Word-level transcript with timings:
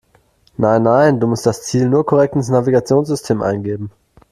Nein, 0.57 0.81
nein, 0.81 1.19
du 1.19 1.27
musst 1.27 1.45
das 1.45 1.61
Ziel 1.61 1.87
nur 1.87 2.03
korrekt 2.03 2.33
ins 2.33 2.49
Navigationssystem 2.49 3.43
eingeben. 3.43 3.91